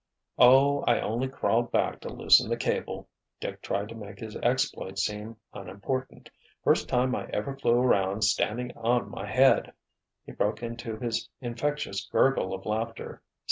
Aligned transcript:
"Oh, 0.39 0.81
I 0.87 0.99
only 0.99 1.27
crawled 1.27 1.71
back 1.71 1.99
to 1.99 2.09
loosen 2.09 2.49
the 2.49 2.57
cable." 2.57 3.07
Dick 3.39 3.61
tried 3.61 3.87
to 3.89 3.95
make 3.95 4.17
his 4.17 4.35
exploit 4.37 4.97
seem 4.97 5.37
unimportant. 5.53 6.31
"First 6.63 6.89
time 6.89 7.13
I 7.15 7.27
ever 7.27 7.55
flew 7.55 7.79
around 7.79 8.23
standing 8.23 8.75
on 8.75 9.11
my 9.11 9.27
head," 9.27 9.73
he 10.25 10.31
broke 10.31 10.63
into 10.63 10.97
his 10.97 11.29
infectious 11.39 12.03
gurgle 12.11 12.51
of 12.51 12.65
laughter. 12.65 13.21